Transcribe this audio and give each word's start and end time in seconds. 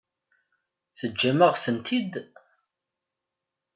Teǧǧam-aɣ-tent-id? 0.99 2.13